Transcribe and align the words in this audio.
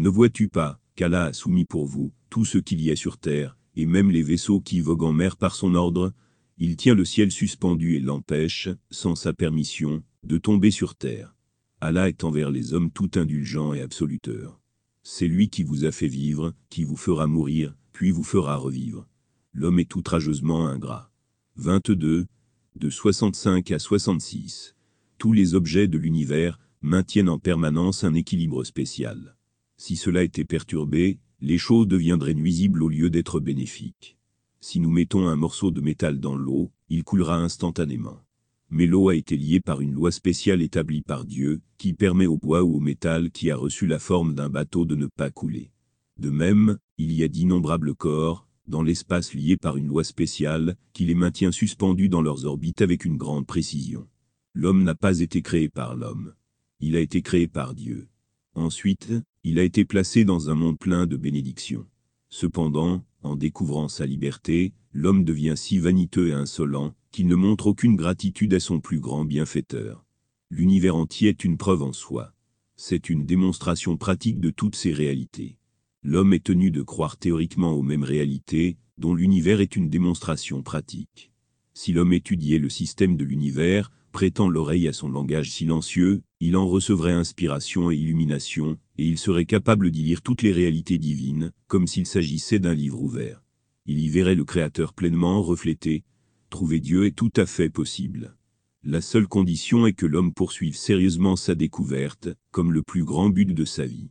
Ne 0.00 0.08
vois-tu 0.08 0.48
pas, 0.48 0.80
qu'Allah 0.96 1.24
a 1.24 1.32
soumis 1.34 1.66
pour 1.66 1.84
vous, 1.84 2.10
tout 2.30 2.46
ce 2.46 2.56
qu'il 2.56 2.80
y 2.80 2.90
a 2.90 2.96
sur 2.96 3.18
terre, 3.18 3.58
et 3.76 3.84
même 3.84 4.10
les 4.10 4.22
vaisseaux 4.22 4.58
qui 4.58 4.80
voguent 4.80 5.02
en 5.02 5.12
mer 5.12 5.36
par 5.36 5.54
son 5.54 5.74
ordre? 5.74 6.14
Il 6.56 6.76
tient 6.76 6.94
le 6.94 7.04
ciel 7.04 7.30
suspendu 7.30 7.96
et 7.96 8.00
l'empêche, 8.00 8.70
sans 8.90 9.14
sa 9.14 9.34
permission, 9.34 10.02
de 10.24 10.38
tomber 10.38 10.70
sur 10.70 10.94
terre. 10.94 11.36
Allah 11.82 12.08
est 12.08 12.24
envers 12.24 12.50
les 12.50 12.72
hommes 12.72 12.90
tout 12.90 13.10
indulgent 13.16 13.74
et 13.74 13.82
absoluteur. 13.82 14.58
C'est 15.02 15.28
lui 15.28 15.50
qui 15.50 15.64
vous 15.64 15.84
a 15.84 15.92
fait 15.92 16.08
vivre, 16.08 16.54
qui 16.70 16.84
vous 16.84 16.96
fera 16.96 17.26
mourir, 17.26 17.76
puis 17.92 18.10
vous 18.10 18.24
fera 18.24 18.56
revivre. 18.56 19.06
L'homme 19.52 19.80
est 19.80 19.94
outrageusement 19.96 20.66
ingrat. 20.66 21.12
22, 21.56 22.26
de 22.74 22.88
65 22.88 23.70
à 23.70 23.78
66. 23.78 24.76
Tous 25.18 25.34
les 25.34 25.54
objets 25.54 25.88
de 25.88 25.98
l'univers 25.98 26.58
maintiennent 26.80 27.28
en 27.28 27.38
permanence 27.38 28.02
un 28.02 28.14
équilibre 28.14 28.64
spécial. 28.64 29.36
Si 29.80 29.96
cela 29.96 30.22
était 30.22 30.44
perturbé, 30.44 31.20
les 31.40 31.56
choses 31.56 31.88
deviendraient 31.88 32.34
nuisibles 32.34 32.82
au 32.82 32.90
lieu 32.90 33.08
d'être 33.08 33.40
bénéfiques. 33.40 34.18
Si 34.60 34.78
nous 34.78 34.90
mettons 34.90 35.26
un 35.26 35.36
morceau 35.36 35.70
de 35.70 35.80
métal 35.80 36.20
dans 36.20 36.36
l'eau, 36.36 36.70
il 36.90 37.02
coulera 37.02 37.38
instantanément. 37.38 38.20
Mais 38.68 38.84
l'eau 38.84 39.08
a 39.08 39.14
été 39.14 39.38
liée 39.38 39.60
par 39.60 39.80
une 39.80 39.94
loi 39.94 40.12
spéciale 40.12 40.60
établie 40.60 41.00
par 41.00 41.24
Dieu, 41.24 41.62
qui 41.78 41.94
permet 41.94 42.26
au 42.26 42.36
bois 42.36 42.62
ou 42.62 42.76
au 42.76 42.80
métal 42.80 43.30
qui 43.30 43.50
a 43.50 43.56
reçu 43.56 43.86
la 43.86 43.98
forme 43.98 44.34
d'un 44.34 44.50
bateau 44.50 44.84
de 44.84 44.96
ne 44.96 45.06
pas 45.06 45.30
couler. 45.30 45.72
De 46.18 46.28
même, 46.28 46.76
il 46.98 47.10
y 47.12 47.24
a 47.24 47.28
d'innombrables 47.28 47.94
corps, 47.94 48.46
dans 48.66 48.82
l'espace 48.82 49.32
liés 49.32 49.56
par 49.56 49.78
une 49.78 49.86
loi 49.86 50.04
spéciale, 50.04 50.76
qui 50.92 51.06
les 51.06 51.14
maintient 51.14 51.52
suspendus 51.52 52.10
dans 52.10 52.20
leurs 52.20 52.44
orbites 52.44 52.82
avec 52.82 53.06
une 53.06 53.16
grande 53.16 53.46
précision. 53.46 54.06
L'homme 54.52 54.84
n'a 54.84 54.94
pas 54.94 55.20
été 55.20 55.40
créé 55.40 55.70
par 55.70 55.96
l'homme. 55.96 56.34
Il 56.80 56.96
a 56.96 57.00
été 57.00 57.22
créé 57.22 57.48
par 57.48 57.74
Dieu. 57.74 58.08
Ensuite, 58.54 59.10
il 59.42 59.58
a 59.58 59.64
été 59.64 59.84
placé 59.84 60.24
dans 60.24 60.50
un 60.50 60.54
monde 60.54 60.78
plein 60.78 61.06
de 61.06 61.16
bénédictions. 61.16 61.86
Cependant, 62.28 63.04
en 63.22 63.36
découvrant 63.36 63.88
sa 63.88 64.06
liberté, 64.06 64.72
l'homme 64.92 65.24
devient 65.24 65.54
si 65.56 65.78
vaniteux 65.78 66.28
et 66.28 66.32
insolent, 66.32 66.94
qu'il 67.10 67.26
ne 67.26 67.34
montre 67.34 67.66
aucune 67.66 67.96
gratitude 67.96 68.54
à 68.54 68.60
son 68.60 68.80
plus 68.80 69.00
grand 69.00 69.24
bienfaiteur. 69.24 70.04
L'univers 70.50 70.96
entier 70.96 71.30
est 71.30 71.44
une 71.44 71.56
preuve 71.56 71.82
en 71.82 71.92
soi. 71.92 72.32
C'est 72.76 73.10
une 73.10 73.26
démonstration 73.26 73.96
pratique 73.96 74.40
de 74.40 74.50
toutes 74.50 74.76
ces 74.76 74.92
réalités. 74.92 75.56
L'homme 76.02 76.32
est 76.32 76.44
tenu 76.44 76.70
de 76.70 76.82
croire 76.82 77.16
théoriquement 77.16 77.72
aux 77.72 77.82
mêmes 77.82 78.04
réalités, 78.04 78.78
dont 78.98 79.14
l'univers 79.14 79.60
est 79.60 79.76
une 79.76 79.88
démonstration 79.90 80.62
pratique. 80.62 81.32
Si 81.72 81.92
l'homme 81.92 82.12
étudiait 82.12 82.58
le 82.58 82.68
système 82.68 83.16
de 83.16 83.24
l'univers, 83.24 83.90
prêtant 84.10 84.48
l'oreille 84.48 84.88
à 84.88 84.92
son 84.92 85.08
langage 85.08 85.50
silencieux, 85.50 86.22
il 86.40 86.56
en 86.56 86.66
recevrait 86.66 87.12
inspiration 87.12 87.90
et 87.90 87.96
illumination, 87.96 88.78
et 88.98 89.06
il 89.06 89.18
serait 89.18 89.44
capable 89.44 89.90
d'y 89.90 90.02
lire 90.02 90.22
toutes 90.22 90.42
les 90.42 90.52
réalités 90.52 90.98
divines, 90.98 91.52
comme 91.66 91.86
s'il 91.86 92.06
s'agissait 92.06 92.58
d'un 92.58 92.74
livre 92.74 93.00
ouvert. 93.00 93.42
Il 93.86 93.98
y 93.98 94.08
verrait 94.08 94.34
le 94.34 94.44
Créateur 94.44 94.92
pleinement 94.92 95.42
reflété. 95.42 96.04
Trouver 96.50 96.80
Dieu 96.80 97.06
est 97.06 97.16
tout 97.16 97.32
à 97.36 97.46
fait 97.46 97.70
possible. 97.70 98.36
La 98.82 99.00
seule 99.00 99.28
condition 99.28 99.86
est 99.86 99.92
que 99.92 100.06
l'homme 100.06 100.32
poursuive 100.32 100.76
sérieusement 100.76 101.36
sa 101.36 101.54
découverte, 101.54 102.28
comme 102.50 102.72
le 102.72 102.82
plus 102.82 103.04
grand 103.04 103.28
but 103.28 103.52
de 103.52 103.64
sa 103.64 103.84
vie. 103.84 104.10